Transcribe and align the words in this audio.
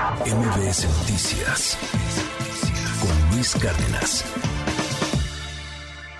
MBS 0.00 0.88
Noticias 0.98 1.76
con 3.02 3.34
Luis 3.34 3.54
Cárdenas. 3.54 4.24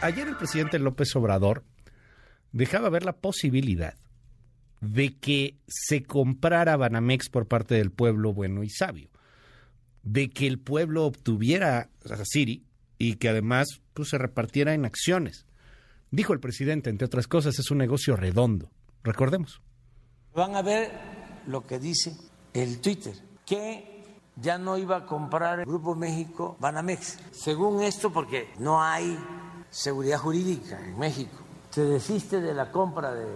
Ayer 0.03 0.29
el 0.29 0.37
presidente 0.37 0.79
López 0.79 1.17
Obrador 1.17 1.65
dejaba 2.53 2.91
ver 2.91 3.07
la 3.07 3.17
posibilidad 3.17 3.95
de 4.83 5.17
que 5.17 5.57
se 5.67 6.03
comprara 6.03 6.77
Banamex 6.77 7.31
por 7.31 7.49
parte 7.49 7.75
del 7.75 7.91
pueblo 7.91 8.35
bueno 8.35 8.65
y 8.65 8.69
sabio, 8.69 9.09
de 10.03 10.29
que 10.29 10.47
el 10.47 10.59
pueblo 10.59 11.07
obtuviera 11.07 11.89
a 12.05 12.25
Siri 12.27 12.67
y 12.99 13.15
que 13.15 13.31
además 13.31 13.81
pues, 13.95 14.11
se 14.11 14.19
repartiera 14.19 14.75
en 14.75 14.85
acciones. 14.85 15.47
Dijo 16.11 16.35
el 16.35 16.41
presidente, 16.41 16.91
entre 16.91 17.07
otras 17.07 17.27
cosas, 17.27 17.59
es 17.59 17.71
un 17.71 17.79
negocio 17.79 18.15
redondo. 18.15 18.71
Recordemos. 19.03 19.63
Van 20.35 20.55
a 20.55 20.61
ver 20.61 20.91
lo 21.47 21.67
que 21.67 21.79
dice 21.79 22.15
el 22.53 22.83
Twitter, 22.83 23.30
que 23.51 24.05
ya 24.37 24.59
no 24.59 24.79
iba 24.79 24.99
a 24.99 25.07
comprar 25.07 25.59
el 25.59 25.67
Grupo 25.67 25.97
México 25.97 26.57
Banamex. 26.61 27.19
Según 27.33 27.83
esto, 27.83 28.13
porque 28.13 28.55
no 28.61 28.81
hay 28.81 29.19
seguridad 29.71 30.19
jurídica 30.19 30.79
en 30.79 30.97
México, 30.97 31.37
se 31.71 31.85
desiste 31.85 32.41
de 32.41 32.55
la 32.55 32.71
compra 32.71 33.13
de... 33.13 33.27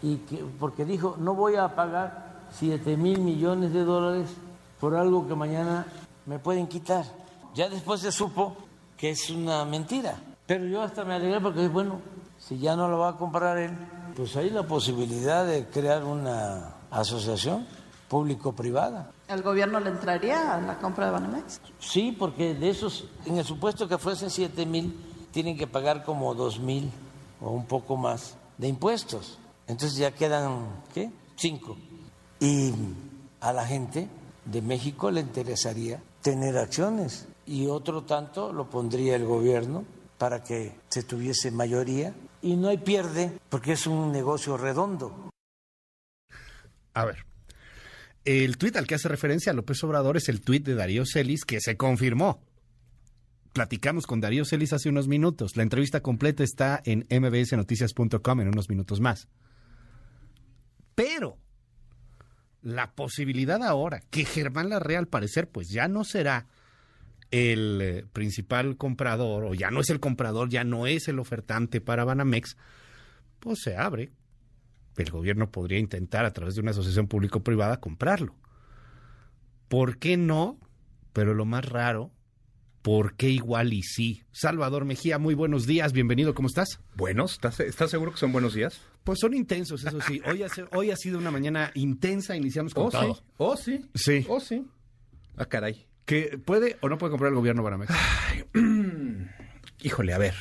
Y 0.00 0.18
que, 0.18 0.44
porque 0.60 0.84
dijo, 0.84 1.16
no 1.18 1.34
voy 1.34 1.56
a 1.56 1.74
pagar 1.74 2.46
7 2.52 2.96
mil 2.96 3.18
millones 3.18 3.72
de 3.72 3.82
dólares 3.82 4.30
por 4.78 4.94
algo 4.94 5.26
que 5.26 5.34
mañana 5.34 5.86
me 6.26 6.38
pueden 6.38 6.68
quitar. 6.68 7.04
Ya 7.52 7.68
después 7.68 8.00
se 8.00 8.12
supo 8.12 8.56
que 8.96 9.10
es 9.10 9.28
una 9.28 9.64
mentira. 9.64 10.14
Pero 10.46 10.66
yo 10.66 10.82
hasta 10.82 11.04
me 11.04 11.14
alegré 11.14 11.40
porque, 11.40 11.66
bueno, 11.66 12.00
si 12.38 12.60
ya 12.60 12.76
no 12.76 12.88
lo 12.88 13.00
va 13.00 13.08
a 13.08 13.16
comprar 13.16 13.58
él, 13.58 13.76
pues 14.14 14.36
hay 14.36 14.50
la 14.50 14.62
posibilidad 14.62 15.44
de 15.44 15.66
crear 15.66 16.04
una 16.04 16.74
asociación 16.92 17.66
público-privada. 18.08 19.10
¿El 19.28 19.42
gobierno 19.42 19.78
le 19.78 19.90
entraría 19.90 20.54
a 20.54 20.60
la 20.60 20.78
compra 20.78 21.06
de 21.06 21.12
Banamex? 21.12 21.60
Sí, 21.78 22.16
porque 22.18 22.54
de 22.54 22.70
esos, 22.70 23.04
en 23.26 23.36
el 23.36 23.44
supuesto 23.44 23.86
que 23.86 23.98
fuesen 23.98 24.30
7 24.30 24.64
mil, 24.64 24.98
tienen 25.32 25.58
que 25.58 25.66
pagar 25.66 26.02
como 26.02 26.34
2 26.34 26.60
mil 26.60 26.90
o 27.42 27.50
un 27.50 27.66
poco 27.66 27.98
más 27.98 28.36
de 28.56 28.68
impuestos. 28.68 29.38
Entonces 29.66 29.98
ya 29.98 30.12
quedan, 30.12 30.82
¿qué? 30.94 31.10
Cinco. 31.36 31.76
Y 32.40 32.72
a 33.40 33.52
la 33.52 33.66
gente 33.66 34.08
de 34.46 34.62
México 34.62 35.10
le 35.10 35.20
interesaría 35.20 36.02
tener 36.22 36.56
acciones 36.56 37.28
y 37.44 37.66
otro 37.66 38.04
tanto 38.04 38.52
lo 38.52 38.70
pondría 38.70 39.14
el 39.14 39.26
gobierno 39.26 39.84
para 40.16 40.42
que 40.42 40.74
se 40.88 41.02
tuviese 41.02 41.50
mayoría 41.50 42.14
y 42.40 42.56
no 42.56 42.68
hay 42.68 42.78
pierde 42.78 43.38
porque 43.50 43.72
es 43.72 43.86
un 43.86 44.10
negocio 44.10 44.56
redondo. 44.56 45.30
A 46.94 47.04
ver, 47.04 47.27
el 48.28 48.58
tuit 48.58 48.76
al 48.76 48.86
que 48.86 48.94
hace 48.94 49.08
referencia 49.08 49.54
López 49.54 49.82
Obrador 49.84 50.18
es 50.18 50.28
el 50.28 50.42
tuit 50.42 50.62
de 50.62 50.74
Darío 50.74 51.04
Celis 51.06 51.46
que 51.46 51.62
se 51.62 51.78
confirmó. 51.78 52.42
Platicamos 53.54 54.06
con 54.06 54.20
Darío 54.20 54.44
Celis 54.44 54.74
hace 54.74 54.90
unos 54.90 55.08
minutos. 55.08 55.56
La 55.56 55.62
entrevista 55.62 56.02
completa 56.02 56.44
está 56.44 56.82
en 56.84 57.06
mbsnoticias.com 57.08 58.40
en 58.40 58.48
unos 58.48 58.68
minutos 58.68 59.00
más. 59.00 59.28
Pero 60.94 61.38
la 62.60 62.92
posibilidad 62.92 63.62
ahora 63.62 64.02
que 64.10 64.26
Germán 64.26 64.68
Larrea 64.68 64.98
al 64.98 65.08
parecer 65.08 65.48
pues 65.48 65.70
ya 65.70 65.88
no 65.88 66.04
será 66.04 66.48
el 67.30 67.80
eh, 67.80 68.04
principal 68.12 68.76
comprador 68.76 69.44
o 69.44 69.54
ya 69.54 69.70
no 69.70 69.80
es 69.80 69.88
el 69.88 70.00
comprador, 70.00 70.50
ya 70.50 70.64
no 70.64 70.86
es 70.86 71.08
el 71.08 71.18
ofertante 71.18 71.80
para 71.80 72.04
Banamex, 72.04 72.58
pues 73.40 73.60
se 73.62 73.74
abre. 73.74 74.12
El 74.98 75.10
gobierno 75.10 75.50
podría 75.50 75.78
intentar 75.78 76.24
a 76.24 76.32
través 76.32 76.54
de 76.54 76.60
una 76.60 76.72
asociación 76.72 77.06
público-privada 77.06 77.80
comprarlo. 77.80 78.34
¿Por 79.68 79.98
qué 79.98 80.16
no? 80.16 80.58
Pero 81.12 81.34
lo 81.34 81.44
más 81.44 81.64
raro, 81.64 82.10
¿por 82.82 83.14
qué 83.14 83.28
igual 83.28 83.72
y 83.72 83.82
sí? 83.82 84.24
Salvador 84.32 84.84
Mejía, 84.84 85.18
muy 85.18 85.34
buenos 85.34 85.66
días, 85.66 85.92
bienvenido, 85.92 86.34
¿cómo 86.34 86.48
estás? 86.48 86.80
Buenos, 86.96 87.32
¿estás, 87.32 87.60
¿estás 87.60 87.90
seguro 87.90 88.12
que 88.12 88.18
son 88.18 88.32
buenos 88.32 88.54
días? 88.54 88.80
Pues 89.04 89.20
son 89.20 89.34
intensos, 89.34 89.84
eso 89.84 90.00
sí. 90.00 90.20
Hoy 90.26 90.42
ha, 90.42 90.48
hoy 90.72 90.90
ha 90.90 90.96
sido 90.96 91.18
una 91.18 91.30
mañana 91.30 91.70
intensa, 91.74 92.36
iniciamos 92.36 92.74
con 92.74 92.86
oh, 92.86 92.90
todo. 92.90 93.14
Sí. 93.14 93.22
Oh, 93.36 93.56
sí. 93.56 93.90
Sí. 93.94 94.26
Oh, 94.28 94.40
sí. 94.40 94.66
Ah, 95.36 95.46
caray. 95.46 95.86
¿Que 96.04 96.38
puede 96.38 96.76
o 96.80 96.88
no 96.88 96.98
puede 96.98 97.10
comprar 97.10 97.30
el 97.30 97.36
gobierno 97.36 97.62
Banamex? 97.62 97.92
Híjole, 99.82 100.12
a 100.12 100.18
ver. 100.18 100.34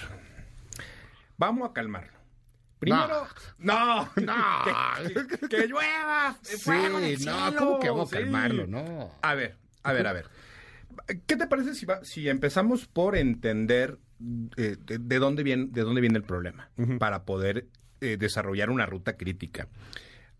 Vamos 1.37 1.69
a 1.69 1.73
calmarlo. 1.73 2.16
Primero, 2.79 3.25
no, 3.57 4.09
no, 4.15 4.63
que, 5.39 5.47
que, 5.47 5.67
llueva. 5.67 6.37
Sí, 6.43 6.69
no, 7.25 7.55
¿cómo 7.57 7.79
que 7.79 7.89
vamos 7.89 8.13
a 8.13 8.17
calmarlo? 8.17 8.67
No. 8.67 9.11
A 9.21 9.33
ver, 9.33 9.55
a 9.83 9.93
ver, 9.93 10.07
a 10.07 10.13
ver. 10.13 10.25
¿Qué 11.25 11.35
te 11.35 11.47
parece 11.47 11.73
si, 11.73 11.85
va, 11.85 12.03
si 12.03 12.29
empezamos 12.29 12.85
por 12.85 13.15
entender 13.15 13.97
eh, 14.57 14.77
de, 14.79 14.97
de, 14.99 15.19
dónde 15.19 15.43
viene, 15.43 15.67
de 15.69 15.81
dónde 15.81 16.01
viene 16.01 16.17
el 16.17 16.23
problema 16.23 16.69
uh 16.77 16.83
-huh. 16.83 16.97
para 16.97 17.23
poder 17.23 17.67
eh, 18.01 18.17
desarrollar 18.17 18.69
una 18.69 18.85
ruta 18.85 19.17
crítica? 19.17 19.67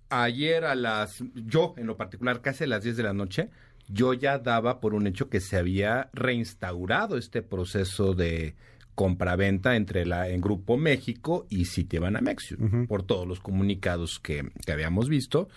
Ayer 0.09 0.66
a 0.66 0.75
las, 0.75 1.24
yo 1.34 1.74
en 1.78 1.88
lo 1.88 1.98
particular, 1.98 2.42
casi 2.42 2.64
a 2.66 2.68
las 2.68 2.84
10 2.84 2.98
de 2.98 3.04
la 3.04 3.14
noche, 3.14 3.50
yo 3.88 4.14
ya 4.14 4.38
daba 4.38 4.80
por 4.80 4.94
un 4.94 5.08
hecho 5.08 5.30
que 5.30 5.40
se 5.40 5.58
había 5.58 6.09
reinstaurado 6.14 7.18
este 7.18 7.42
proceso 7.42 8.14
de 8.14 8.56
compraventa 8.97 9.75
entre 9.75 10.08
la 10.08 10.28
en 10.28 10.41
Grupo 10.41 10.75
México 10.75 11.46
y 11.52 11.66
Citibanamex, 11.66 12.53
uh 12.53 12.56
-huh. 12.56 12.88
por 12.88 13.03
todos 13.03 13.28
los 13.28 13.40
comunicados 13.40 14.19
que, 14.19 14.50
que, 14.66 14.72
habíamos 14.72 15.08
visto. 15.08 15.50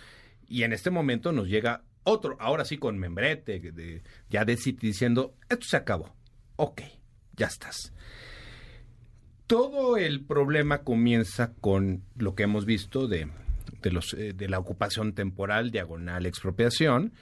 Y 0.46 0.64
en 0.64 0.74
este 0.74 0.90
momento 0.90 1.32
nos 1.32 1.48
llega 1.48 1.82
otro, 2.02 2.36
ahora 2.38 2.66
sí 2.66 2.76
con 2.76 2.98
membrete, 2.98 3.58
de, 3.58 4.02
ya 4.28 4.44
de 4.44 4.58
Citi 4.58 4.88
diciendo, 4.88 5.32
esto 5.48 5.64
se 5.70 5.78
acabó. 5.78 6.14
Ok, 6.56 6.82
ya 7.34 7.46
estás. 7.46 7.94
Todo 9.46 9.96
el 9.96 10.20
problema 10.20 10.82
comienza 10.82 11.54
con 11.62 12.02
lo 12.16 12.34
que 12.34 12.42
hemos 12.42 12.66
visto 12.66 13.08
de, 13.08 13.26
de, 13.80 13.90
los, 13.90 14.12
eh, 14.12 14.34
de 14.34 14.48
la 14.50 14.58
ocupación 14.58 15.14
temporal, 15.14 15.70
diagonal, 15.70 16.26
expropiación, 16.26 17.14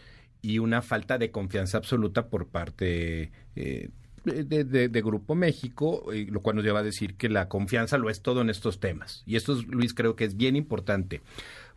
y 0.43 0.59
una 0.59 0.83
falta 0.83 1.17
de 1.17 1.31
confianza 1.31 1.79
absoluta 1.79 2.27
por 2.27 2.49
parte 2.49 3.31
eh, 3.55 3.91
de, 4.25 4.65
de, 4.65 4.89
de, 4.89 5.03
Grupo 5.03 5.35
México, 5.35 6.13
eh, 6.13 6.27
lo 6.31 6.41
cual 6.41 6.57
nos 6.57 6.65
lleva 6.65 6.81
a 6.81 6.83
decir 6.83 7.17
que 7.17 7.29
la 7.29 7.49
confianza 7.49 7.99
lo 7.99 8.11
es 8.11 8.23
todo 8.23 8.41
en 8.41 8.51
estos 8.51 8.81
temas. 8.81 9.23
Y 9.27 9.37
esto, 9.37 9.61
Luis, 9.69 9.95
creo 9.95 10.17
que 10.17 10.25
es 10.25 10.37
bien 10.37 10.57
importante, 10.57 11.23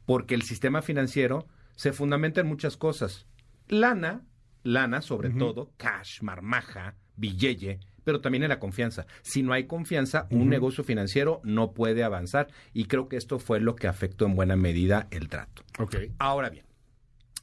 porque 0.05 0.35
el 0.35 0.41
sistema 0.43 0.81
financiero 0.81 1.47
se 1.75 1.93
fundamenta 1.93 2.41
en 2.41 2.47
muchas 2.47 2.77
cosas. 2.77 3.25
Lana, 3.67 4.23
lana 4.63 5.01
sobre 5.01 5.29
uh 5.29 5.33
-huh. 5.33 5.39
todo, 5.39 5.71
cash, 5.77 6.21
marmaja, 6.21 6.95
billete, 7.15 7.79
pero 8.03 8.21
también 8.21 8.43
en 8.43 8.49
la 8.49 8.59
confianza. 8.59 9.05
Si 9.21 9.43
no 9.43 9.53
hay 9.53 9.65
confianza, 9.65 10.27
uh 10.29 10.35
-huh. 10.35 10.41
un 10.41 10.49
negocio 10.49 10.83
financiero 10.83 11.41
no 11.43 11.73
puede 11.73 12.03
avanzar 12.03 12.47
y 12.73 12.85
creo 12.85 13.07
que 13.07 13.17
esto 13.17 13.39
fue 13.39 13.59
lo 13.59 13.75
que 13.75 13.87
afectó 13.87 14.25
en 14.25 14.35
buena 14.35 14.55
medida 14.55 15.07
el 15.11 15.29
trato. 15.29 15.63
Okay. 15.79 16.11
Ahora 16.19 16.49
bien, 16.49 16.65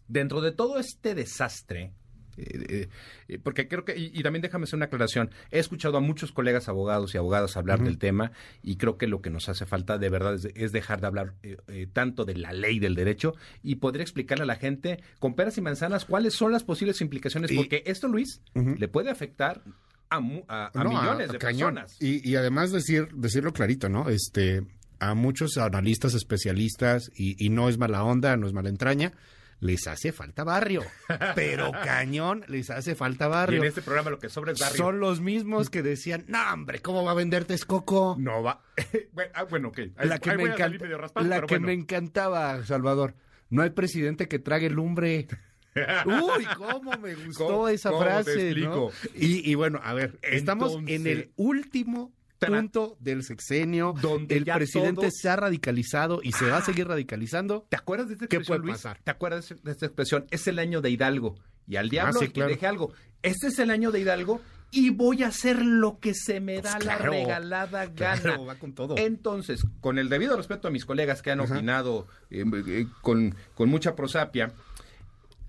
dentro 0.09 0.41
de 0.41 0.53
todo 0.53 0.79
este 0.79 1.15
desastre, 1.15 1.93
eh, 2.39 2.89
eh, 3.29 3.39
porque 3.43 3.69
creo 3.69 3.85
que, 3.85 3.97
y, 3.97 4.11
y, 4.15 4.23
también 4.23 4.43
déjame 4.43 4.65
hacer 4.65 4.77
una 4.77 4.87
aclaración, 4.87 5.31
he 5.51 5.59
escuchado 5.59 5.97
a 5.97 6.01
muchos 6.01 6.33
colegas 6.33 6.69
abogados 6.69 7.15
y 7.15 7.19
abogadas 7.19 7.57
hablar 7.57 7.79
uh 7.81 7.83
-huh. 7.83 7.87
del 7.87 7.99
tema 7.99 8.33
y 8.63 8.77
creo 8.77 8.97
que 8.97 9.07
lo 9.07 9.21
que 9.21 9.31
nos 9.31 9.49
hace 9.49 9.67
falta 9.67 9.99
de 9.99 10.09
verdad 10.09 10.35
es, 10.35 10.49
es 10.55 10.73
dejar 10.73 11.01
de 11.01 11.07
hablar 11.07 11.35
eh, 11.43 11.87
tanto 11.93 12.25
de 12.25 12.37
la 12.37 12.53
ley 12.53 12.79
del 12.79 12.95
derecho 12.95 13.35
y 13.63 13.77
poder 13.77 14.01
explicarle 14.01 14.45
a 14.45 14.47
la 14.47 14.57
gente 14.57 15.03
con 15.19 15.35
peras 15.35 15.59
y 15.59 15.61
manzanas 15.61 16.05
cuáles 16.05 16.35
son 16.35 16.53
las 16.53 16.65
posibles 16.65 17.01
implicaciones, 17.01 17.51
y, 17.51 17.57
porque 17.57 17.83
esto, 17.87 18.09
Luis, 18.09 18.41
uh 18.55 18.61
-huh. 18.61 18.79
le 18.79 18.89
puede 18.89 19.11
afectar 19.11 19.63
a, 20.11 20.17
a, 20.49 20.71
a 20.81 20.85
no, 20.85 20.91
millones 20.91 21.31
de 21.33 21.39
cañón. 21.39 21.75
personas. 21.75 21.97
Y, 22.01 22.27
y, 22.29 22.37
además 22.37 22.73
decir, 22.73 23.09
decirlo 23.15 23.53
clarito, 23.53 23.89
¿no? 23.89 24.09
Este, 24.09 24.63
a 25.01 25.15
muchos 25.15 25.59
analistas 25.59 26.15
especialistas, 26.15 27.11
y, 27.15 27.37
y 27.45 27.51
no 27.51 27.69
es 27.69 27.79
mala 27.79 28.03
onda, 28.05 28.37
no 28.37 28.47
es 28.47 28.53
mala 28.53 28.69
entraña, 28.71 29.13
les 29.61 29.87
hace 29.87 30.13
falta 30.13 30.45
barrio. 30.45 30.83
Pero 31.35 31.73
cañón, 31.73 32.45
les 32.49 32.71
hace 32.71 32.95
falta 32.95 33.29
barrio. 33.29 33.59
Y 33.59 33.61
en 33.61 33.69
este 33.69 33.83
programa 33.83 34.11
lo 34.11 34.19
que 34.19 34.29
sobra 34.29 34.53
es 34.53 34.59
barrio. 34.59 34.77
Son 34.77 35.01
los 35.01 35.21
mismos 35.21 35.71
que 35.71 35.83
decían, 35.83 36.25
no, 36.29 36.39
hombre, 36.53 36.81
¿cómo 36.81 37.05
va 37.05 37.13
a 37.13 37.15
vender 37.15 37.45
Texcoco? 37.45 38.17
No 38.19 38.43
va. 38.43 38.63
bueno, 39.13 39.31
ah, 39.35 39.45
bueno, 39.45 39.69
ok. 39.69 39.79
La 40.03 40.19
que, 40.19 40.37
me, 40.37 40.45
encanta, 40.45 41.23
la 41.23 41.41
que 41.41 41.55
bueno. 41.55 41.67
me 41.67 41.73
encantaba, 41.73 42.65
Salvador. 42.65 43.15
No 43.51 43.63
hay 43.63 43.71
presidente 43.71 44.29
que 44.29 44.39
trague 44.39 44.71
lumbre. 44.71 45.27
Uy, 46.07 46.45
cómo 46.57 46.93
me 46.99 47.15
gustó 47.15 47.47
¿Cómo, 47.47 47.69
esa 47.69 47.91
cómo 47.91 48.03
frase. 48.03 48.55
¿no? 48.55 48.91
Y, 49.15 49.51
y, 49.51 49.55
bueno, 49.55 49.81
a 49.83 49.95
ver, 49.95 50.19
Entonces, 50.23 50.39
estamos 50.39 50.79
en 50.87 51.07
el 51.07 51.31
último 51.37 52.13
punto 52.39 52.97
del 53.01 53.23
sexenio 53.23 53.95
donde 54.01 54.37
el 54.37 54.45
presidente 54.45 55.11
se 55.11 55.29
ha 55.29 55.37
radicalizado 55.37 56.21
y 56.23 56.33
se 56.33 56.47
ah, 56.47 56.51
va 56.51 56.57
a 56.59 56.65
seguir 56.65 56.89
radicalizando. 56.89 57.67
¿Te 57.69 57.77
acuerdas 57.77 58.09
de 58.09 58.15
esta 58.15 58.25
expresión, 58.27 58.43
¿Qué 58.43 58.61
puede 58.61 58.67
Luis? 58.67 58.83
pasar? 58.83 59.01
¿Te 59.03 59.11
acuerdas 59.11 59.55
de 59.63 59.71
esta 59.71 59.87
expresión? 59.87 60.27
Es 60.31 60.47
el 60.47 60.59
año 60.59 60.81
de 60.81 60.91
Hidalgo. 60.91 61.37
Y 61.67 61.77
al 61.77 61.91
diablo 61.91 62.21
ah, 62.21 62.25
sí, 62.25 62.31
claro. 62.31 62.51
deje 62.51 62.67
algo. 62.67 62.93
Este 63.23 63.49
es 63.49 63.59
el 63.59 63.71
año 63.71 63.91
de 63.91 64.01
Hidalgo 64.01 64.41
y 64.71 64.91
voy 64.91 65.23
a 65.23 65.29
hacer 65.29 65.65
lo 65.65 65.99
que 65.99 66.15
se 66.15 66.41
me 66.41 66.57
da 66.57 66.73
pues 66.73 66.85
claro, 66.85 67.05
la 67.05 67.11
regalada 67.11 67.87
gana. 67.87 68.21
Claro, 68.21 68.45
va 68.45 68.55
con 68.57 68.75
todo. 68.75 68.97
Entonces, 68.99 69.65
con 69.81 69.99
el 69.99 70.09
debido 70.09 70.37
respeto 70.37 70.69
a 70.69 70.71
mis 70.71 70.85
colegas 70.85 71.23
que 71.23 71.31
han 71.31 71.41
Ajá. 71.41 71.55
opinado 71.55 72.07
eh, 72.31 72.45
eh, 72.67 72.87
con, 73.01 73.35
con 73.55 73.69
mucha 73.69 73.97
prosapia, 73.97 74.53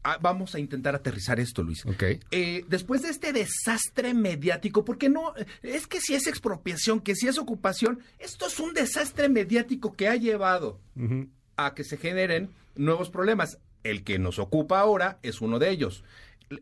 ah, 0.04 0.18
vamos 0.22 0.56
a 0.56 0.60
intentar 0.60 0.96
aterrizar 0.96 1.40
esto, 1.40 1.64
Luis. 1.64 1.84
Eh, 2.32 2.66
después 2.68 3.02
de 3.02 3.10
este 3.10 3.34
desastre 3.34 4.14
mediático, 4.14 4.86
porque 4.86 5.10
no, 5.10 5.34
es 5.64 5.88
que 5.88 6.02
si 6.02 6.16
es 6.16 6.28
expropiación, 6.28 7.02
que 7.02 7.16
si 7.16 7.28
es 7.28 7.38
ocupación, 7.38 8.00
esto 8.20 8.48
es 8.48 8.60
un 8.60 8.74
desastre 8.74 9.30
mediático 9.30 9.94
que 9.94 10.08
ha 10.08 10.16
llevado 10.16 10.80
a 11.58 11.74
que 11.74 11.84
se 11.84 11.98
generen 11.98 12.52
nuevos 12.76 13.10
problemas. 13.10 13.60
El 13.84 14.04
que 14.04 14.20
nos 14.20 14.40
ocupa 14.40 14.80
ahora 14.80 15.20
es 15.24 15.42
uno 15.42 15.60
de 15.60 15.70
ellos. 15.70 16.04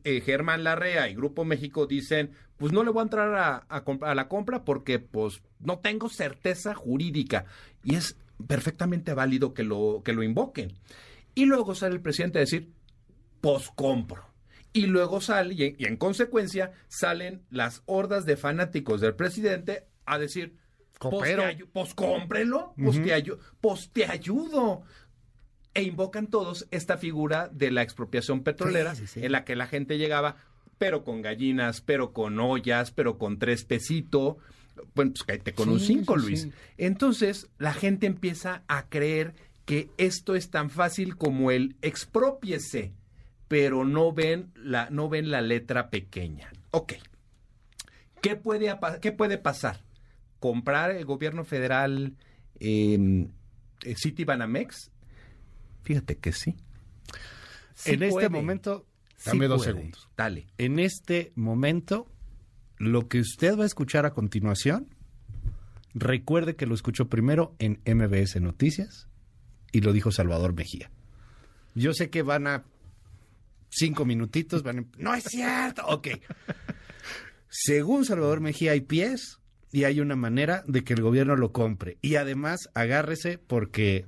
Eh, 0.04 0.22
Germán 0.22 0.64
Larrea 0.64 1.10
y 1.10 1.16
Grupo 1.16 1.46
México 1.46 1.88
dicen, 1.88 2.32
pues 2.58 2.74
no 2.74 2.84
le 2.84 2.92
voy 2.92 3.00
a 3.00 3.04
entrar 3.04 3.34
a, 3.36 3.66
a 3.70 3.84
a 4.02 4.16
la 4.16 4.28
compra 4.28 4.66
porque 4.66 5.00
pues 5.00 5.42
no 5.60 5.80
tengo 5.80 6.10
certeza 6.10 6.76
jurídica. 6.76 7.46
Y 7.84 7.96
es 7.96 8.18
perfectamente 8.46 9.14
válido 9.14 9.54
que 9.54 9.64
lo, 9.64 10.02
que 10.04 10.14
lo 10.14 10.24
invoquen. 10.24 10.74
Y 11.34 11.46
luego 11.46 11.76
sale 11.76 11.96
el 11.96 12.02
presidente 12.02 12.40
a 12.40 12.42
decir, 12.42 12.70
pues 13.42 13.70
compro. 13.76 14.26
Y 14.74 14.86
luego 14.88 15.22
sale, 15.22 15.54
y 15.54 15.64
en, 15.64 15.76
y 15.80 15.86
en 15.86 15.98
consecuencia, 15.98 16.72
salen 16.88 17.42
las 17.50 17.82
hordas 17.86 18.26
de 18.26 18.38
fanáticos 18.38 19.02
del 19.02 19.16
presidente 19.16 19.86
a 20.06 20.20
decir, 20.20 20.56
Copero. 21.00 21.44
pues 21.74 21.96
te 21.96 23.16
ayu- 23.16 23.38
pues 23.62 23.90
te 23.92 24.06
ayudo. 24.06 24.84
E 25.74 25.84
invocan 25.84 26.28
todos 26.28 26.68
esta 26.72 26.98
figura 26.98 27.50
de 27.54 27.70
la 27.72 27.84
expropiación 27.84 28.44
petrolera, 28.44 28.96
Sí, 28.96 29.06
sí, 29.08 29.20
sí. 29.20 29.26
en 29.26 29.32
la 29.32 29.46
que 29.46 29.56
la 29.56 29.68
gente 29.68 29.98
llegaba, 30.00 30.38
pero 30.80 31.04
con 31.04 31.22
gallinas, 31.22 31.82
pero 31.82 32.14
con 32.14 32.40
ollas, 32.40 32.92
pero 32.92 33.18
con 33.20 33.38
tres 33.38 33.64
pesitos. 33.64 34.38
Bueno, 34.96 35.12
pues 35.14 35.24
cállate 35.24 35.54
con 35.54 35.70
un 35.70 35.80
cinco, 35.80 36.16
Luis. 36.18 36.50
Entonces, 36.78 37.48
la 37.60 37.74
gente 37.74 38.06
empieza 38.08 38.64
a 38.68 38.90
creer 38.90 39.34
que 39.66 39.90
esto 39.98 40.36
es 40.36 40.50
tan 40.50 40.70
fácil 40.72 41.16
como 41.18 41.52
el 41.52 41.76
expropiese, 41.84 42.94
pero 43.48 43.86
no 43.86 44.12
ven 44.14 44.52
la, 44.56 44.90
no 44.90 45.10
ven 45.10 45.32
la 45.32 45.42
letra 45.42 45.90
pequeña. 45.90 46.52
Ok. 46.72 46.94
¿Qué 48.22 48.36
puede, 48.36 48.76
qué 49.02 49.12
puede 49.12 49.38
pasar? 49.38 49.82
¿Comprar 50.40 50.92
el 50.92 51.06
gobierno 51.06 51.46
federal 51.46 52.16
eh, 52.60 53.28
eh, 53.84 53.96
City 53.96 54.24
Banamex? 54.24 54.92
Fíjate 55.84 56.18
que 56.18 56.32
sí. 56.34 56.56
Sí 57.74 57.92
en 57.92 58.04
este 58.04 58.30
momento, 58.30 58.86
Sí 59.18 59.30
dame 59.30 59.48
dos 59.48 59.62
puede. 59.62 59.74
segundos. 59.74 60.10
Dale. 60.18 60.48
En 60.58 60.80
este 60.80 61.32
momento, 61.36 62.08
lo 62.78 63.08
que 63.08 63.20
usted 63.20 63.58
va 63.58 63.64
a 63.64 63.68
escuchar 63.68 64.06
a 64.06 64.12
continuación, 64.12 64.88
recuerde 65.94 66.56
que 66.56 66.66
lo 66.66 66.76
escuchó 66.76 67.08
primero 67.08 67.56
en 67.60 67.80
MBS 67.86 68.42
Noticias 68.42 69.08
y 69.72 69.82
lo 69.82 69.94
dijo 69.94 70.12
Salvador 70.12 70.54
Mejía. 70.54 70.92
Yo 71.76 71.94
sé 71.94 72.10
que 72.10 72.24
van 72.24 72.48
a 72.48 72.64
cinco 73.78 74.06
minutitos, 74.06 74.64
van 74.64 74.80
a... 74.80 74.86
No 74.98 75.14
es 75.14 75.24
cierto. 75.26 75.86
Ok. 75.88 76.08
Según 77.50 78.06
Salvador 78.06 78.40
Mejía 78.42 78.72
hay 78.74 78.82
pies 78.82 79.40
y 79.72 79.84
hay 79.86 80.00
una 80.00 80.16
manera 80.16 80.64
de 80.68 80.84
que 80.84 80.94
el 80.94 81.02
gobierno 81.02 81.36
lo 81.36 81.52
compre. 81.52 81.98
Y 82.02 82.16
además, 82.16 82.70
agárrese 82.74 83.38
porque... 83.38 84.06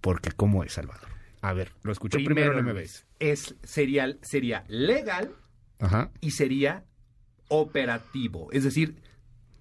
Porque 0.00 0.30
¿cómo 0.32 0.64
es, 0.64 0.72
Salvador? 0.72 1.08
A 1.40 1.52
ver, 1.52 1.72
lo 1.82 1.92
escuchó 1.92 2.18
primero, 2.18 2.58
en 2.58 2.64
Luis, 2.64 2.74
MBS. 2.74 3.06
es, 3.20 3.54
sería, 3.62 4.16
sería 4.22 4.64
legal 4.68 5.34
Ajá. 5.78 6.10
y 6.20 6.32
sería 6.32 6.84
operativo. 7.48 8.48
Es 8.52 8.64
decir, 8.64 8.96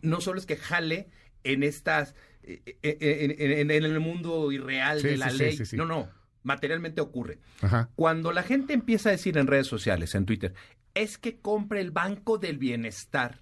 no 0.01 0.21
solo 0.21 0.39
es 0.39 0.45
que 0.45 0.57
jale 0.57 1.09
en 1.43 1.63
estas, 1.63 2.15
eh, 2.43 2.61
eh, 2.83 2.97
en, 3.39 3.59
en- 3.59 3.71
en 3.71 3.83
el 3.85 3.99
mundo 3.99 4.51
irreal 4.51 5.01
Sí, 5.01 5.07
de 5.09 5.17
la 5.17 5.29
sí, 5.29 5.37
sí, 5.37 5.43
ley. 5.43 5.57
sí, 5.57 5.65
sí. 5.65 5.77
No, 5.77 5.85
no, 5.85 6.09
materialmente 6.47 7.01
ocurre. 7.01 7.39
Ajá. 7.61 7.89
Cuando 7.95 8.31
la 8.31 8.41
gente 8.43 8.73
empieza 8.73 9.09
a 9.09 9.11
decir 9.11 9.37
en 9.37 9.45
redes 9.47 9.67
sociales, 9.67 10.15
en 10.15 10.25
Twitter, 10.25 10.53
es 10.95 11.17
que 11.19 11.37
compre 11.39 11.81
el 11.81 11.91
Banco 11.91 12.37
del 12.39 12.57
Bienestar, 12.57 13.41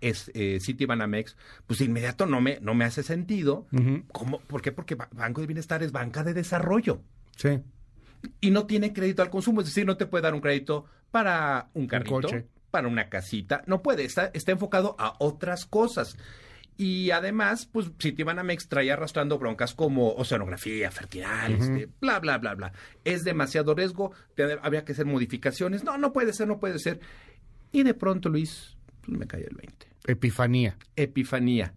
es 0.00 0.30
eh, 0.34 0.58
Citibanamex, 0.60 1.36
pues 1.66 1.78
de 1.80 1.86
inmediato 1.86 2.26
no 2.26 2.40
me, 2.40 2.58
no 2.60 2.74
me 2.74 2.84
hace 2.84 3.02
sentido. 3.02 3.66
¿Cómo? 4.12 4.38
¿Por 4.40 4.62
qué? 4.62 4.70
Porque 4.72 4.94
Ba- 4.94 5.08
Banco 5.12 5.40
del 5.40 5.48
Bienestar 5.48 5.82
es 5.82 5.92
banca 5.92 6.22
de 6.24 6.34
desarrollo 6.34 7.02
Sí. 7.36 7.60
y 8.40 8.50
no 8.50 8.66
tiene 8.66 8.92
crédito 8.92 9.22
al 9.22 9.30
consumo, 9.30 9.60
es 9.60 9.66
decir, 9.66 9.84
no 9.86 9.96
te 9.96 10.06
puede 10.06 10.22
dar 10.22 10.34
un 10.34 10.40
crédito 10.40 10.84
para 11.10 11.68
un 11.74 11.86
carrito, 11.86 12.28
para 12.70 12.88
una 12.88 13.08
casita, 13.08 13.62
no 13.66 13.82
puede, 13.82 14.04
está, 14.04 14.30
está 14.34 14.52
enfocado 14.52 14.94
a 14.98 15.14
otras 15.20 15.64
cosas. 15.66 16.16
Y 16.76 17.10
además, 17.12 17.66
pues 17.70 17.90
Citibanamex 18.00 18.68
trae 18.68 18.90
arrastrando 18.90 19.38
broncas 19.38 19.74
como 19.74 20.12
oceanografía, 20.14 20.90
fertilidad, 20.90 21.48
este, 21.50 21.88
bla, 22.00 22.18
bla, 22.18 22.38
bla, 22.38 22.54
bla. 22.54 22.72
Es 23.04 23.22
demasiado 23.22 23.74
riesgo, 23.76 24.12
te- 24.34 24.58
habría 24.60 24.84
que 24.84 24.92
hacer 24.92 25.06
modificaciones. 25.06 25.84
No, 25.84 25.98
no 25.98 26.12
puede 26.12 26.32
ser, 26.32 26.48
no 26.48 26.58
puede 26.58 26.80
ser. 26.80 26.98
Y 27.70 27.84
de 27.84 27.94
pronto, 27.94 28.28
Luis, 28.28 28.76
pues 29.02 29.16
me 29.16 29.26
cae 29.26 29.42
el 29.48 29.54
20. 29.56 29.86
Epifanía. 30.06 30.76
Epifanía. 30.96 31.74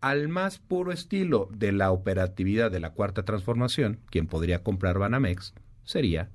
Al 0.00 0.28
más 0.28 0.58
puro 0.58 0.92
estilo 0.92 1.48
de 1.52 1.72
la 1.72 1.90
operatividad 1.90 2.70
de 2.70 2.78
la 2.78 2.90
cuarta 2.90 3.24
transformación, 3.24 4.00
quien 4.10 4.26
podría 4.28 4.62
comprar 4.62 4.98
Banamex 4.98 5.54
sería 5.82 6.30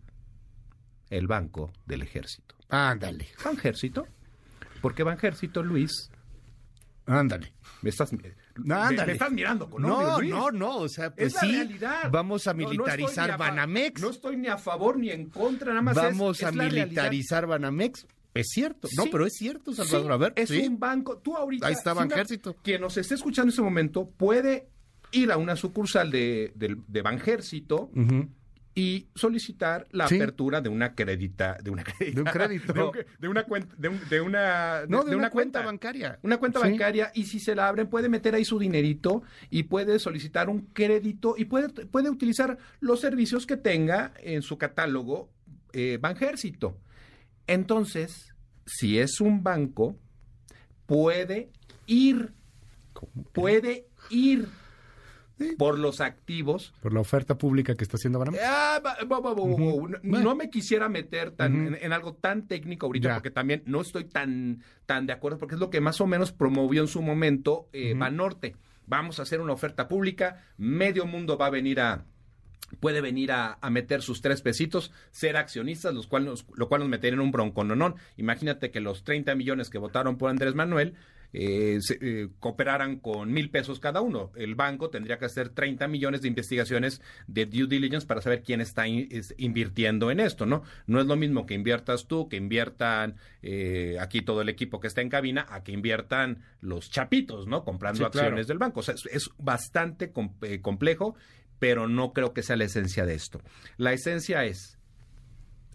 el 1.09 1.27
Banco 1.27 1.71
del 1.85 2.01
Ejército. 2.01 2.55
Ándale. 2.69 3.27
¿Banjército? 3.43 4.05
¿Por 4.81 4.95
qué 4.95 5.03
Banjército, 5.03 5.63
Luis? 5.63 6.11
Ándale. 7.09 7.53
Me 7.81 7.89
estás, 7.89 8.11
me- 8.13 8.35
Ándale. 8.73 9.05
me 9.05 9.13
estás 9.13 9.31
mirando 9.31 9.69
con 9.69 9.81
No, 9.81 10.19
Luis. 10.19 10.29
no, 10.31 10.51
no. 10.51 10.77
O 10.77 10.89
sea, 10.89 11.13
pues 11.15 11.27
es 11.27 11.33
la 11.35 11.39
sí. 11.41 11.51
realidad. 11.53 12.09
Vamos 12.11 12.45
a 12.47 12.53
No, 12.53 12.63
no 12.63 12.69
militarizar 12.69 13.37
Banamex. 13.37 14.01
No 14.01 14.09
estoy 14.09 14.37
ni 14.37 14.47
a 14.47 14.57
favor 14.57 14.97
ni 14.97 15.09
en 15.11 15.29
contra, 15.29 15.69
nada 15.69 15.81
más 15.81 15.95
Vamos 15.95 16.39
es 16.41 16.43
a 16.45 16.51
militarizar 16.51 17.47
Banamex. 17.47 18.05
Es 18.33 18.47
cierto. 18.49 18.87
No, 18.95 19.05
pero 19.11 19.25
es 19.25 19.33
cierto, 19.33 19.73
Salvador. 19.73 20.33
Sí, 20.35 20.41
a 20.51 20.53
ver. 20.53 20.61
es 20.61 20.67
un 20.69 20.79
banco. 20.79 21.17
Tú 21.17 21.35
ahorita. 21.35 21.67
Ahí 21.67 21.73
si 21.73 21.81
una- 21.81 21.93
Banjército. 22.15 22.55
Quien 22.61 22.81
nos 22.81 22.95
esté 22.97 23.15
escuchando 23.15 23.47
en 23.47 23.49
este 23.49 23.61
momento 23.61 24.09
puede 24.09 24.67
ir 25.11 25.31
a 25.31 25.37
una 25.37 25.55
sucursal 25.55 26.11
de, 26.11 26.51
del- 26.55 26.83
de 26.87 27.01
Banjército 27.01 27.89
Ujú. 27.95 28.29
Y 28.79 29.09
solicitar 29.13 29.87
la 29.91 30.07
Sí. 30.07 30.15
apertura 30.15 30.61
de 30.61 30.69
una 30.69 30.95
crédita, 30.95 31.57
de 31.61 31.69
una 31.69 31.83
crédita, 31.83 32.15
De 32.15 32.21
un 32.21 32.27
crédito. 32.31 32.73
de, 32.73 32.81
un- 32.81 32.91
de 33.19 33.27
una 33.27 33.43
cuenta, 33.43 33.75
de, 33.77 33.89
un- 33.89 33.99
de 34.09 34.21
una, 34.21 34.85
No, 34.87 35.03
de, 35.03 35.17
una, 35.17 35.29
cuenta, 35.29 35.61
bancaria. 35.63 36.17
Una 36.21 36.37
cuenta 36.37 36.61
Sí. 36.61 36.69
bancaria 36.69 37.11
y 37.13 37.25
si 37.25 37.41
se 37.41 37.55
la 37.55 37.67
abren 37.67 37.87
puede 37.89 38.07
meter 38.07 38.35
ahí 38.35 38.45
su 38.45 38.57
dinerito 38.57 39.21
y 39.49 39.63
puede 39.63 39.99
solicitar 39.99 40.49
un 40.49 40.67
crédito 40.67 41.35
y 41.37 41.43
puede, 41.43 41.67
puede 41.87 42.09
utilizar 42.09 42.57
los 42.79 43.01
servicios 43.01 43.45
que 43.45 43.57
tenga 43.57 44.13
en 44.21 44.41
su 44.43 44.57
catálogo 44.57 45.29
eh, 45.73 45.97
Banjército. 45.99 46.77
Entonces, 47.47 48.33
si 48.65 48.97
es 48.97 49.19
un 49.19 49.43
banco, 49.43 49.97
puede 50.85 51.51
ir, 51.85 52.31
puede 53.33 53.87
ir 54.09 54.47
por 55.57 55.79
los 55.79 56.01
activos 56.01 56.73
Por 56.81 56.93
la 56.93 56.99
oferta 56.99 57.37
pública 57.37 57.75
que 57.75 57.83
está 57.83 57.97
haciendo 57.97 58.19
Banamex. 58.19 58.43
Ah, 58.45 58.81
no, 60.03 60.35
me 60.35 60.49
quisiera 60.49 60.89
meter 60.89 61.31
tan, 61.31 61.67
en, 61.67 61.77
en 61.81 61.93
algo 61.93 62.13
tan 62.13 62.47
técnico 62.47 62.85
ahorita 62.87 63.07
Ya. 63.09 63.13
porque 63.15 63.31
también 63.31 63.63
no 63.65 63.81
estoy 63.81 64.05
tan, 64.05 64.63
tan 64.85 65.05
de 65.07 65.13
acuerdo 65.13 65.37
porque 65.37 65.55
es 65.55 65.59
lo 65.61 65.69
que 65.69 65.81
más 65.81 66.01
o 66.01 66.07
menos 66.07 66.31
promovió 66.31 66.81
en 66.81 66.87
su 66.87 67.01
momento 67.01 67.67
eh, 67.73 67.91
Ujú. 67.91 67.99
Banorte. 67.99 68.55
Vamos 68.87 69.19
a 69.19 69.23
hacer 69.23 69.39
una 69.41 69.53
oferta 69.53 69.87
pública, 69.87 70.43
medio 70.57 71.05
mundo 71.05 71.37
va 71.37 71.47
a 71.47 71.49
venir 71.51 71.79
a 71.79 72.05
puede 72.79 73.01
venir 73.01 73.31
a, 73.31 73.57
a 73.61 73.69
meter 73.71 74.03
sus 74.03 74.21
tres 74.21 74.41
pesitos, 74.43 74.91
ser 75.09 75.37
accionistas, 75.37 75.91
los 75.95 76.05
cual 76.05 76.25
nos- 76.25 76.45
lo 76.55 76.69
cual 76.69 76.81
nos 76.81 76.89
metería 76.89 77.15
en 77.15 77.21
un 77.21 77.31
broncononón. 77.31 77.95
Imagínate 78.15 78.69
que 78.69 78.79
los 78.79 79.03
30 79.03 79.33
millones 79.33 79.71
que 79.71 79.79
votaron 79.79 80.17
por 80.19 80.29
Andrés 80.29 80.53
Manuel 80.53 80.93
eh, 81.33 81.77
se- 81.81 81.99
eh, 82.01 82.29
cooperaran 82.39 82.97
con 82.99 83.31
mil 83.31 83.49
pesos 83.51 83.79
cada 83.79 84.01
uno. 84.01 84.31
El 84.35 84.55
banco 84.55 84.89
tendría 84.89 85.17
que 85.19 85.25
hacer 85.25 85.49
30 85.49 85.87
millones 85.87 86.21
de 86.21 86.27
investigaciones 86.27 87.01
de 87.27 87.45
due 87.45 87.67
diligence 87.67 88.07
para 88.07 88.21
saber 88.21 88.41
quién 88.41 88.61
está 88.61 88.87
in- 88.87 89.07
es- 89.11 89.35
invirtiendo 89.37 90.09
en 90.11 90.19
esto, 90.19 90.45
¿no? 90.45 90.63
No 90.87 90.99
es 90.99 91.05
lo 91.05 91.15
mismo 91.15 91.45
que 91.45 91.53
inviertas 91.53 92.07
tú, 92.07 92.27
que 92.29 92.37
inviertan 92.37 93.15
eh, 93.41 93.97
aquí 93.99 94.21
todo 94.21 94.41
el 94.41 94.49
equipo 94.49 94.79
que 94.79 94.87
está 94.87 95.01
en 95.01 95.09
cabina, 95.09 95.45
a 95.49 95.63
que 95.63 95.71
inviertan 95.71 96.43
los 96.61 96.89
chapitos, 96.89 97.47
¿no? 97.47 97.63
Comprando 97.63 98.05
Sí, 98.05 98.11
claro. 98.11 98.27
acciones 98.27 98.47
del 98.47 98.57
banco. 98.57 98.79
O 98.81 98.83
sea, 98.83 98.95
es, 98.95 99.05
es 99.11 99.29
bastante 99.37 100.11
com- 100.11 100.33
complejo, 100.61 101.15
pero 101.59 101.87
no 101.87 102.11
creo 102.13 102.33
que 102.33 102.41
sea 102.43 102.55
la 102.55 102.63
esencia 102.65 103.05
de 103.05 103.13
esto. 103.13 103.41
La 103.77 103.93
esencia 103.93 104.45
es 104.45 104.77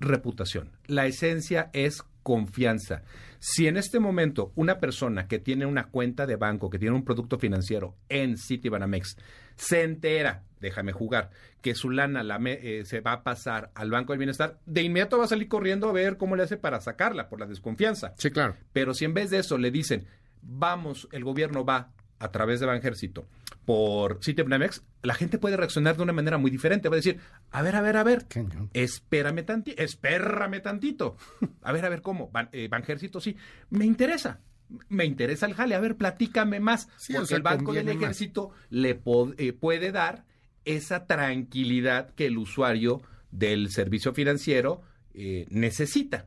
reputación. 0.01 0.73
La 0.87 1.07
esencia 1.07 1.71
es 1.73 2.03
confianza. 2.25 3.03
Si 3.39 3.69
en 3.69 3.77
este 3.77 4.01
momento 4.01 4.51
una 4.57 4.81
persona 4.81 5.29
que 5.29 5.39
tiene 5.39 5.67
una 5.67 5.85
cuenta 5.85 6.27
de 6.27 6.35
banco, 6.35 6.71
que 6.71 6.81
tiene 6.81 6.97
un 6.97 7.05
producto 7.05 7.39
financiero 7.39 7.95
en 8.09 8.37
Citibanamex, 8.37 9.17
se 9.55 9.83
entera, 9.85 10.43
déjame 10.61 10.91
jugar, 10.93 11.31
que 11.61 11.75
su 11.77 11.91
lana 11.91 12.25
la 12.25 12.39
me- 12.41 12.59
eh, 12.81 12.85
se 12.85 13.01
va 13.01 13.13
a 13.13 13.23
pasar 13.23 13.71
al 13.75 13.91
Banco 13.91 14.13
del 14.13 14.19
Bienestar, 14.19 14.59
de 14.67 14.83
inmediato 14.83 15.19
va 15.19 15.27
a 15.27 15.29
salir 15.29 15.47
corriendo 15.47 15.89
a 15.89 15.93
ver 15.93 16.17
cómo 16.17 16.35
le 16.35 16.43
hace 16.43 16.57
para 16.57 16.81
sacarla 16.81 17.29
por 17.29 17.39
la 17.39 17.47
desconfianza. 17.47 18.15
Sí, 18.17 18.31
claro. 18.31 18.57
Pero 18.73 18.95
si 18.95 19.05
en 19.05 19.15
vez 19.15 19.31
de 19.31 19.39
eso 19.39 19.57
le 19.59 19.71
dicen, 19.71 20.07
vamos, 20.43 21.07
el 21.13 21.23
gobierno 21.23 21.65
va 21.65 21.93
a 22.19 22.31
través 22.33 22.59
de 22.61 22.67
Banjército, 22.67 23.27
por 23.65 24.23
Citibanamex, 24.23 24.83
la 25.03 25.15
gente 25.15 25.39
puede 25.39 25.57
reaccionar 25.57 25.97
de 25.97 26.03
una 26.03 26.13
manera 26.13 26.39
muy 26.39 26.51
diferente. 26.51 26.89
Va 26.89 26.97
a 26.97 26.97
decir, 26.97 27.21
a 27.51 27.63
ver, 27.63 27.77
a 27.77 27.83
ver, 27.83 27.97
a 27.97 28.05
ver, 28.05 28.27
espérame 28.73 29.45
tantito, 29.45 29.83
espérame 29.83 30.61
tantito. 30.63 31.17
A 31.63 31.73
ver, 31.73 31.85
a 31.85 31.89
ver, 31.89 32.03
¿cómo? 32.03 32.31
Ban, 32.31 32.49
eh, 32.53 32.69
Banjército, 32.69 33.21
sí. 33.21 33.37
Me 33.71 33.85
interesa. 33.85 34.41
Me 34.89 35.05
interesa 35.05 35.47
el 35.47 35.55
jale. 35.55 35.75
A 35.75 35.81
ver, 35.81 35.97
platícame 35.97 36.61
más. 36.61 36.89
Sí, 36.97 37.13
o 37.15 37.17
porque 37.17 37.29
sea, 37.29 37.37
el 37.37 37.43
Banco 37.43 37.73
del 37.73 37.87
más. 37.87 37.97
Ejército 37.97 38.51
le 38.71 39.01
eh, 39.39 39.53
puede 39.53 39.93
dar 39.93 40.25
esa 40.65 41.07
tranquilidad 41.07 42.15
que 42.15 42.27
el 42.27 42.39
usuario 42.39 43.03
del 43.31 43.71
servicio 43.71 44.15
financiero 44.15 44.83
eh, 45.13 45.47
necesita. 45.51 46.27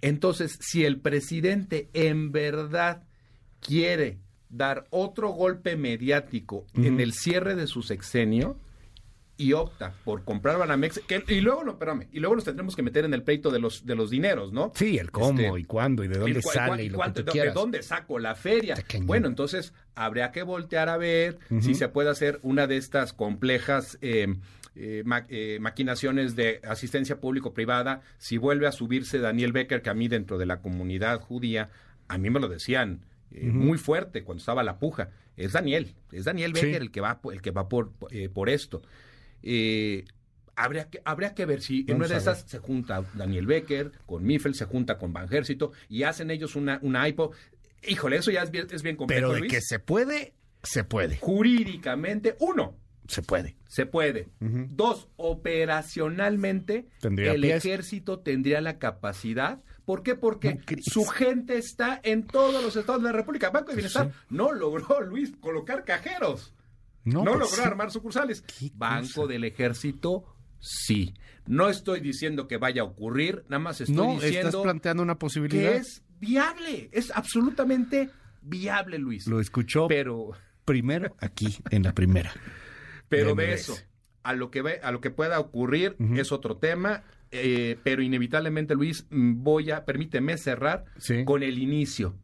Entonces, 0.00 0.58
si 0.60 0.84
el 0.84 1.00
presidente 1.00 1.88
en 1.92 2.30
verdad 2.30 3.04
quiere 3.60 4.18
dar 4.48 4.86
otro 4.90 5.30
golpe 5.30 5.76
mediático 5.76 6.66
en 6.74 7.00
el 7.00 7.12
cierre 7.12 7.54
de 7.56 7.66
su 7.66 7.82
sexenio 7.82 8.58
y 9.38 9.52
opta 9.52 9.92
por 10.04 10.24
comprar 10.24 10.56
Banamex, 10.56 11.00
que, 11.06 11.22
y 11.28 11.40
luego 11.42 11.62
no, 11.62 11.72
espérame, 11.72 12.08
y 12.10 12.20
luego 12.20 12.36
nos 12.36 12.44
tendremos 12.44 12.74
que 12.74 12.82
meter 12.82 13.04
en 13.04 13.12
el 13.12 13.22
pleito 13.22 13.50
de 13.50 13.58
los 13.58 13.84
de 13.84 13.94
los 13.94 14.08
dineros, 14.08 14.50
¿no? 14.50 14.72
Sí, 14.74 14.96
el 14.96 15.10
cómo 15.10 15.38
Este, 15.38 15.60
y 15.60 15.64
cuándo 15.64 16.02
y 16.04 16.08
de 16.08 16.16
dónde 16.18 16.38
el 16.38 16.42
sale 16.42 16.84
y 16.84 16.88
lo 16.88 16.96
cuánto- 16.96 17.16
que 17.16 17.22
tú 17.24 17.26
de- 17.26 17.32
quieras. 17.32 17.54
¿De 17.54 17.60
dónde 17.60 17.82
saco 17.82 18.18
la 18.18 18.34
feria? 18.34 18.76
Bueno, 19.02 19.26
entonces 19.28 19.74
habría 19.94 20.32
que 20.32 20.42
voltear 20.42 20.88
a 20.88 20.96
ver 20.96 21.38
si 21.60 21.74
se 21.74 21.88
puede 21.88 22.08
hacer 22.08 22.38
una 22.42 22.66
de 22.66 22.78
estas 22.78 23.12
complejas 23.12 23.98
eh, 24.00 24.26
eh, 24.74 25.02
ma- 25.04 25.26
eh, 25.28 25.58
maquinaciones 25.60 26.34
de 26.34 26.60
asistencia 26.66 27.20
público-privada. 27.20 28.00
Si 28.16 28.38
vuelve 28.38 28.66
a 28.66 28.72
subirse 28.72 29.18
Daniel 29.18 29.52
Becker, 29.52 29.82
que 29.82 29.90
a 29.90 29.94
mí 29.94 30.08
dentro 30.08 30.38
de 30.38 30.46
la 30.46 30.60
comunidad 30.62 31.20
judía, 31.20 31.68
a 32.08 32.16
mí 32.16 32.30
me 32.30 32.40
lo 32.40 32.48
decían 32.48 33.00
eh, 33.30 33.44
muy 33.46 33.78
fuerte 33.78 34.24
cuando 34.24 34.40
estaba 34.40 34.62
la 34.62 34.78
puja. 34.78 35.10
Es 35.36 35.52
Daniel, 35.52 35.94
es 36.12 36.24
Daniel 36.24 36.52
Sí. 36.54 36.64
Becker 36.66 36.82
el 36.82 36.90
que 36.90 37.00
va, 37.00 37.20
el 37.32 37.42
que 37.42 37.50
va 37.50 37.68
por, 37.68 37.92
eh, 38.10 38.28
por 38.28 38.48
esto. 38.48 38.82
Eh, 39.42 40.04
habría 40.54 40.88
que, 40.88 41.00
habría 41.04 41.34
que 41.34 41.44
ver 41.44 41.60
si 41.60 41.80
en 41.80 41.86
Vamos 41.98 42.06
una 42.06 42.14
de 42.14 42.20
esas 42.20 42.42
se 42.48 42.58
junta 42.58 43.04
Daniel 43.14 43.46
Becker 43.46 43.92
con 44.06 44.24
Miffel, 44.24 44.54
se 44.54 44.64
junta 44.64 44.96
con 44.98 45.12
Banjército 45.12 45.72
y 45.88 46.04
hacen 46.04 46.30
ellos 46.30 46.56
una, 46.56 46.78
una 46.82 47.06
IPO. 47.08 47.32
Híjole, 47.86 48.16
eso 48.16 48.30
ya 48.30 48.42
es 48.42 48.50
bien, 48.50 48.66
es 48.70 48.82
bien 48.82 48.96
complejo, 48.96 49.20
Pero 49.20 49.32
de 49.34 49.40
Luis. 49.40 49.52
que 49.52 49.60
se 49.60 49.78
puede, 49.78 50.32
se 50.62 50.82
puede. 50.84 51.18
Jurídicamente, 51.18 52.34
uno, 52.40 52.74
Se 53.06 53.20
puede. 53.22 53.56
se 53.68 53.84
puede. 53.86 54.28
Dos, 54.40 55.08
operacionalmente, 55.16 56.86
Tendría 57.00 57.32
el 57.32 57.42
pies. 57.42 57.64
ejército 57.64 58.20
tendría 58.20 58.60
la 58.60 58.78
capacidad. 58.78 59.60
¿Por 59.86 60.02
qué? 60.02 60.14
Porque 60.16 60.58
su 60.82 61.04
gente 61.06 61.56
está 61.56 61.98
en 62.02 62.26
todos 62.26 62.62
los 62.62 62.76
estados 62.76 63.02
de 63.02 63.06
la 63.08 63.12
República. 63.12 63.50
Banco 63.50 63.70
de 63.70 63.76
Bienestar 63.76 64.12
no 64.28 64.52
logró, 64.52 65.00
Luis, 65.06 65.32
colocar 65.40 65.84
cajeros. 65.84 66.52
No, 67.04 67.22
pues 67.22 67.38
logró 67.38 67.46
sí. 67.46 67.62
armar 67.62 67.90
sucursales. 67.92 68.44
Banco 68.74 69.22
cosa. 69.22 69.32
del 69.32 69.44
Ejército, 69.44 70.24
sí. 70.58 71.14
No 71.46 71.68
estoy 71.70 72.00
diciendo 72.00 72.48
que 72.48 72.56
vaya 72.56 72.82
a 72.82 72.84
ocurrir, 72.84 73.44
nada 73.48 73.60
más 73.60 73.80
estoy 73.80 73.94
No, 73.96 74.14
diciendo 74.14 74.48
estás 74.48 74.62
planteando 74.62 75.04
una 75.04 75.16
posibilidad. 75.18 75.70
que 75.70 75.76
es 75.78 76.02
viable. 76.18 76.88
Es 76.92 77.12
absolutamente 77.12 78.10
viable, 78.42 78.98
Luis. 78.98 79.28
Lo 79.28 79.38
escuchó 79.40 79.86
Pero, 79.86 80.32
primero 80.64 81.14
aquí 81.20 81.56
en 81.70 81.84
la 81.84 81.94
primera. 81.94 82.32
pero 83.08 83.36
de 83.36 83.54
eso, 83.54 83.76
a 84.28 84.32
lo 84.34 84.50
que, 84.50 84.62
ve- 84.62 84.80
a 84.82 84.90
lo 84.92 85.00
que 85.00 85.10
pueda 85.10 85.38
ocurrir 85.40 85.96
es 86.16 86.32
otro 86.32 86.56
tema. 86.56 87.02
eh, 87.32 87.76
pero 87.82 88.02
inevitablemente, 88.02 88.76
Luis, 88.76 89.04
mm, 89.10 89.42
voy 89.42 89.72
a, 89.72 89.84
permíteme 89.84 90.38
cerrar 90.38 90.84
Sí. 90.98 91.24
con 91.24 91.42
el 91.42 91.58
inicio. 91.58 92.14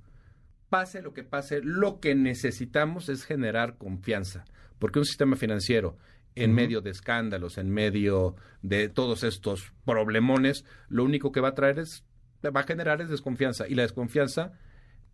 Pase 0.71 1.02
lo 1.02 1.12
que 1.12 1.25
pase, 1.25 1.61
lo 1.61 1.99
que 1.99 2.14
necesitamos 2.14 3.09
es 3.09 3.25
generar 3.25 3.76
confianza, 3.78 4.44
porque 4.78 5.00
un 5.00 5.04
sistema 5.04 5.35
financiero 5.37 5.99
en 6.37 6.54
medio 6.54 6.80
de 6.80 6.90
escándalos, 6.90 7.59
en 7.59 7.68
medio 7.71 8.37
de 8.62 8.88
todos 8.88 9.23
estos 9.25 9.73
problemones, 9.85 10.64
lo 10.88 11.02
único 11.04 11.30
que 11.32 11.40
va 11.40 11.49
a 11.49 11.54
traer 11.54 11.80
es, 11.80 12.04
va 12.44 12.61
a 12.61 12.64
generar 12.64 13.00
es 13.02 13.11
desconfianza, 13.11 13.66
y 13.68 13.75
la 13.75 13.82
desconfianza 13.82 14.52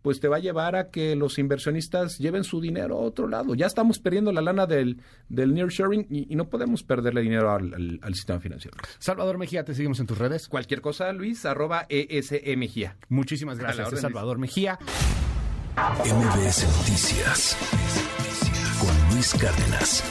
pues 0.01 0.19
te 0.19 0.27
va 0.27 0.37
a 0.37 0.39
llevar 0.39 0.75
a 0.75 0.89
que 0.89 1.15
los 1.15 1.39
inversionistas 1.39 2.17
lleven 2.17 2.43
su 2.43 2.61
dinero 2.61 2.95
a 2.97 3.01
otro 3.01 3.27
lado. 3.27 3.55
Ya 3.55 3.65
estamos 3.65 3.99
perdiendo 3.99 4.31
la 4.31 4.41
lana 4.41 4.65
del, 4.65 5.01
del 5.27 5.53
nearshoring 5.53 6.07
y, 6.09 6.31
y 6.31 6.35
no 6.35 6.49
podemos 6.49 6.83
perderle 6.83 7.21
dinero 7.21 7.51
al, 7.51 7.73
al- 7.73 7.99
al 8.01 8.15
sistema 8.15 8.39
financiero. 8.39 8.77
Salvador 8.99 9.37
Mejía, 9.37 9.63
te 9.65 9.73
seguimos 9.73 9.99
en 9.99 10.07
tus 10.07 10.17
redes. 10.17 10.47
Cualquier 10.47 10.81
cosa, 10.81 11.11
Luis, 11.13 11.45
arroba 11.45 11.85
E 11.89 12.07
ESMGIA. 12.09 12.97
Muchísimas 13.09 13.57
A 13.59 13.61
la 13.61 13.67
gracias, 13.67 13.87
orden, 13.87 14.01
Salvador 14.01 14.37
Mejía. 14.37 14.79
MBS 16.05 16.65
Noticias 16.77 17.57
con 18.79 19.13
Luis 19.15 19.33
Cárdenas. 19.35 20.03